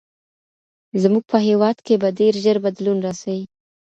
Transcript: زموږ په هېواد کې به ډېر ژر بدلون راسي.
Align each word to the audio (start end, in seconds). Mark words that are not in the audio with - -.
زموږ 1.01 1.23
په 1.31 1.37
هېواد 1.47 1.77
کې 1.85 1.95
به 2.01 2.09
ډېر 2.19 2.33
ژر 2.43 2.57
بدلون 2.65 2.97
راسي. 3.05 3.39